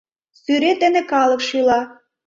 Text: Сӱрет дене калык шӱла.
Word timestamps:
Сӱрет 0.41 0.77
дене 0.83 1.01
калык 1.11 1.41
шӱла. 1.47 1.81